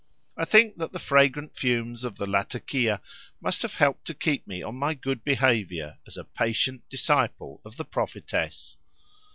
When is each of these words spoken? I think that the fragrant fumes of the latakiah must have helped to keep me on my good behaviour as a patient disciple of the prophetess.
I 0.35 0.45
think 0.45 0.77
that 0.77 0.93
the 0.93 0.97
fragrant 0.97 1.55
fumes 1.55 2.03
of 2.03 2.17
the 2.17 2.25
latakiah 2.25 3.01
must 3.39 3.61
have 3.61 3.75
helped 3.75 4.05
to 4.05 4.15
keep 4.15 4.47
me 4.47 4.63
on 4.63 4.73
my 4.75 4.95
good 4.95 5.23
behaviour 5.23 5.99
as 6.07 6.17
a 6.17 6.23
patient 6.23 6.81
disciple 6.89 7.61
of 7.63 7.77
the 7.77 7.85
prophetess. 7.85 8.77